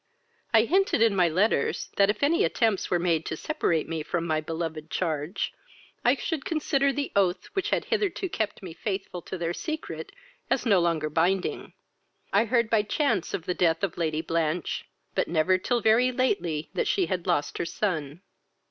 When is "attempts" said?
2.43-2.89